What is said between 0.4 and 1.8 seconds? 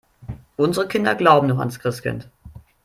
Unsere Kinder glauben noch ans